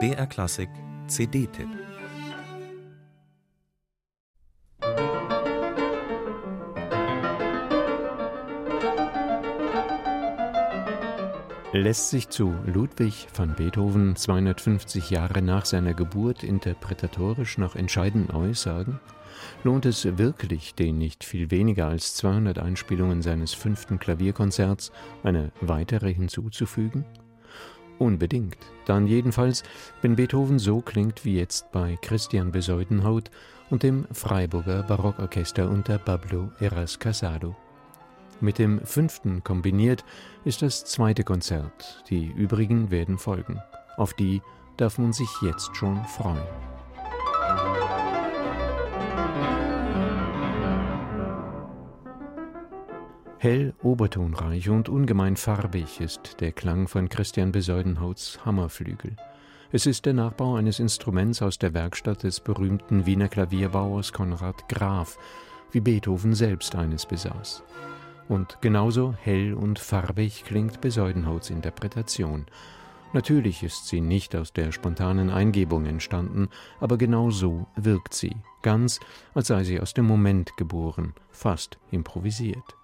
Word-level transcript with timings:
BR 0.00 0.26
Klassik 0.26 0.68
CD-Tipp 1.06 1.68
Lässt 11.72 12.10
sich 12.10 12.28
zu 12.30 12.52
Ludwig 12.66 13.28
van 13.32 13.54
Beethoven 13.54 14.16
250 14.16 15.10
Jahre 15.10 15.40
nach 15.40 15.64
seiner 15.64 15.94
Geburt 15.94 16.42
interpretatorisch 16.42 17.58
noch 17.58 17.76
entscheidend 17.76 18.32
Neues 18.32 18.62
sagen? 18.62 18.98
Lohnt 19.62 19.86
es 19.86 20.18
wirklich, 20.18 20.74
den 20.74 20.98
nicht 20.98 21.22
viel 21.22 21.52
weniger 21.52 21.86
als 21.86 22.16
200 22.16 22.58
Einspielungen 22.58 23.22
seines 23.22 23.54
fünften 23.54 24.00
Klavierkonzerts 24.00 24.90
eine 25.22 25.52
weitere 25.60 26.12
hinzuzufügen? 26.12 27.04
Unbedingt. 27.98 28.58
Dann 28.86 29.06
jedenfalls, 29.06 29.62
wenn 30.02 30.16
Beethoven 30.16 30.58
so 30.58 30.80
klingt 30.80 31.24
wie 31.24 31.38
jetzt 31.38 31.70
bei 31.72 31.96
Christian 32.02 32.52
Besäudenhaut 32.52 33.30
und 33.70 33.82
dem 33.82 34.06
Freiburger 34.12 34.82
Barockorchester 34.82 35.68
unter 35.68 35.98
Pablo 35.98 36.50
Eras 36.60 36.98
Casado. 36.98 37.56
Mit 38.40 38.58
dem 38.58 38.84
fünften 38.84 39.44
kombiniert 39.44 40.04
ist 40.44 40.62
das 40.62 40.84
zweite 40.84 41.24
Konzert. 41.24 42.02
Die 42.10 42.26
übrigen 42.26 42.90
werden 42.90 43.16
folgen. 43.16 43.60
Auf 43.96 44.12
die 44.14 44.42
darf 44.76 44.98
man 44.98 45.12
sich 45.12 45.30
jetzt 45.42 45.74
schon 45.76 46.04
freuen. 46.04 46.42
Hell, 53.38 53.74
obertonreich 53.82 54.70
und 54.70 54.88
ungemein 54.88 55.36
farbig 55.36 56.00
ist 56.00 56.40
der 56.40 56.52
Klang 56.52 56.88
von 56.88 57.08
Christian 57.08 57.52
Besäudenhauts 57.52 58.44
Hammerflügel. 58.44 59.16
Es 59.70 59.86
ist 59.86 60.06
der 60.06 60.14
Nachbau 60.14 60.54
eines 60.54 60.78
Instruments 60.78 61.42
aus 61.42 61.58
der 61.58 61.74
Werkstatt 61.74 62.22
des 62.22 62.40
berühmten 62.40 63.06
Wiener 63.06 63.28
Klavierbauers 63.28 64.12
Konrad 64.12 64.68
Graf, 64.68 65.18
wie 65.72 65.80
Beethoven 65.80 66.34
selbst 66.34 66.74
eines 66.74 67.04
besaß. 67.04 67.64
Und 68.28 68.58
genauso 68.62 69.14
hell 69.20 69.52
und 69.52 69.78
farbig 69.78 70.44
klingt 70.44 70.80
Besäudenhauts 70.80 71.50
Interpretation. 71.50 72.46
Natürlich 73.12 73.62
ist 73.62 73.88
sie 73.88 74.00
nicht 74.00 74.34
aus 74.34 74.52
der 74.52 74.72
spontanen 74.72 75.28
Eingebung 75.28 75.86
entstanden, 75.86 76.48
aber 76.80 76.96
genau 76.96 77.30
so 77.30 77.66
wirkt 77.76 78.14
sie, 78.14 78.34
ganz 78.62 79.00
als 79.34 79.48
sei 79.48 79.64
sie 79.64 79.80
aus 79.80 79.92
dem 79.92 80.06
Moment 80.06 80.56
geboren, 80.56 81.14
fast 81.30 81.78
improvisiert. 81.90 82.76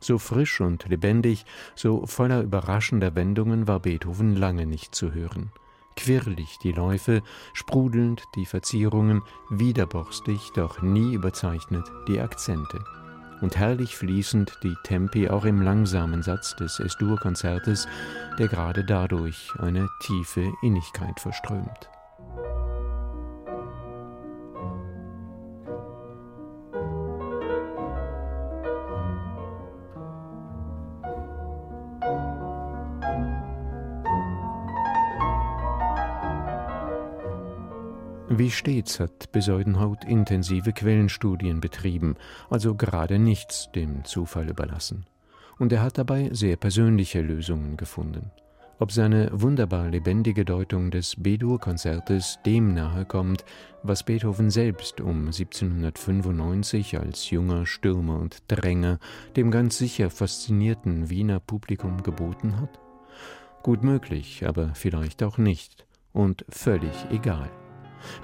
So 0.00 0.18
frisch 0.18 0.60
und 0.60 0.86
lebendig, 0.88 1.44
so 1.74 2.06
voller 2.06 2.42
überraschender 2.42 3.14
Wendungen 3.14 3.66
war 3.66 3.80
Beethoven 3.80 4.36
lange 4.36 4.66
nicht 4.66 4.94
zu 4.94 5.12
hören. 5.12 5.50
Quirlig 5.96 6.58
die 6.62 6.72
Läufe, 6.72 7.22
sprudelnd 7.54 8.22
die 8.36 8.46
Verzierungen, 8.46 9.22
widerborstig, 9.50 10.52
doch 10.54 10.80
nie 10.80 11.14
überzeichnet 11.14 11.84
die 12.06 12.20
Akzente 12.20 12.78
und 13.40 13.56
herrlich 13.56 13.96
fließend 13.96 14.58
die 14.62 14.74
Tempi 14.82 15.28
auch 15.28 15.44
im 15.44 15.62
langsamen 15.62 16.22
Satz 16.22 16.56
des 16.56 16.78
Es-Dur-Konzertes, 16.80 17.86
der 18.38 18.48
gerade 18.48 18.84
dadurch 18.84 19.52
eine 19.58 19.88
tiefe 20.00 20.52
Innigkeit 20.62 21.20
verströmt. 21.20 21.90
Wie 38.38 38.52
stets 38.52 39.00
hat 39.00 39.32
Besäudenhaut 39.32 40.04
intensive 40.04 40.72
Quellenstudien 40.72 41.60
betrieben, 41.60 42.14
also 42.48 42.76
gerade 42.76 43.18
nichts 43.18 43.68
dem 43.74 44.04
Zufall 44.04 44.48
überlassen. 44.48 45.06
Und 45.58 45.72
er 45.72 45.82
hat 45.82 45.98
dabei 45.98 46.30
sehr 46.32 46.54
persönliche 46.54 47.20
Lösungen 47.20 47.76
gefunden. 47.76 48.30
Ob 48.78 48.92
seine 48.92 49.28
wunderbar 49.32 49.88
lebendige 49.88 50.44
Deutung 50.44 50.92
des 50.92 51.16
B-Dur-Konzertes 51.16 52.38
dem 52.46 52.74
nahe 52.74 53.04
kommt, 53.04 53.44
was 53.82 54.04
Beethoven 54.04 54.50
selbst 54.50 55.00
um 55.00 55.26
1795 55.26 56.96
als 56.96 57.30
junger 57.30 57.66
Stürmer 57.66 58.20
und 58.20 58.44
Dränger 58.46 59.00
dem 59.34 59.50
ganz 59.50 59.78
sicher 59.78 60.10
faszinierten 60.10 61.10
Wiener 61.10 61.40
Publikum 61.40 62.04
geboten 62.04 62.60
hat? 62.60 62.78
Gut 63.64 63.82
möglich, 63.82 64.46
aber 64.46 64.76
vielleicht 64.76 65.24
auch 65.24 65.38
nicht 65.38 65.86
und 66.12 66.44
völlig 66.48 66.94
egal. 67.10 67.50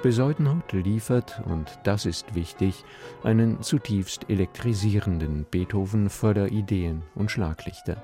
Besäudenhaut 0.02 0.72
liefert, 0.72 1.42
und 1.46 1.78
das 1.84 2.06
ist 2.06 2.34
wichtig, 2.34 2.84
einen 3.22 3.62
zutiefst 3.62 4.28
elektrisierenden 4.28 5.46
Beethoven 5.50 6.10
voller 6.10 6.48
Ideen 6.50 7.02
und 7.14 7.30
Schlaglichter. 7.30 8.02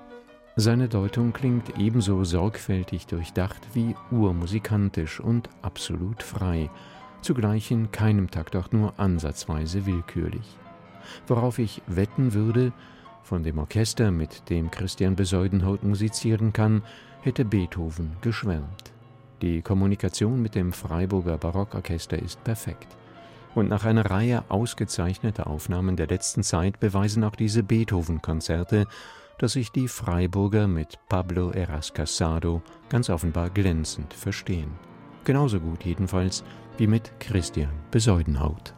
Seine 0.57 0.89
Deutung 0.89 1.33
klingt 1.33 1.79
ebenso 1.79 2.25
sorgfältig 2.25 3.07
durchdacht 3.07 3.61
wie 3.73 3.95
urmusikantisch 4.11 5.21
und 5.21 5.49
absolut 5.63 6.23
frei, 6.23 6.71
zugleich 7.23 7.71
in 7.71 7.91
keinem 7.93 8.31
Takt 8.31 8.57
auch 8.57 8.73
nur 8.73 8.99
ansatzweise 8.99 9.87
willkürlich. 9.87 10.59
Worauf 11.27 11.59
ich 11.59 11.83
wetten 11.87 12.35
würde, 12.35 12.73
von 13.23 13.43
dem 13.43 13.59
Orchester, 13.59 14.11
mit 14.11 14.51
dem 14.51 14.71
Christian 14.71 15.17
Besäudenhaut 15.17 15.85
musizieren 15.85 16.53
kann, 16.53 16.83
hätte 17.23 17.45
Beethoven 17.45 18.17
geschwärmt. 18.21 18.93
Die 19.43 19.63
Kommunikation 19.63 20.43
mit 20.43 20.55
dem 20.55 20.73
Freiburger 20.73 21.39
Barockorchester 21.39 22.19
ist 22.19 22.43
perfekt. 22.45 22.89
Und 23.55 23.69
nach 23.69 23.85
einer 23.85 24.11
Reihe 24.11 24.45
ausgezeichneter 24.49 25.47
Aufnahmen 25.47 25.97
der 25.97 26.07
letzten 26.07 26.43
Zeit 26.43 26.79
beweisen 26.79 27.25
auch 27.25 27.35
diese 27.35 27.63
Beethoven-Konzerte, 27.63 28.87
dass 29.39 29.53
sich 29.53 29.73
die 29.73 29.89
Freiburger 29.89 30.69
mit 30.69 30.99
Pablo 31.09 31.51
Eras 31.51 31.95
Casado 31.95 32.63
ganz 32.91 33.09
offenbar 33.09 33.49
glänzend 33.51 34.13
verstehen. 34.13 34.71
Genauso 35.25 35.59
gut 35.59 35.85
jedenfalls 35.85 36.45
wie 36.77 36.87
mit 36.87 37.11
Christian 37.19 37.73
Besäudenhaut. 37.91 38.75